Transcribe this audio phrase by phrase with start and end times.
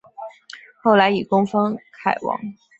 [0.81, 2.39] 后来以功封偕王。